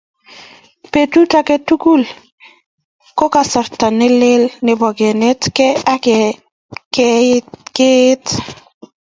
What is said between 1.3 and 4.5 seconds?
age tugul ko kasarta nelel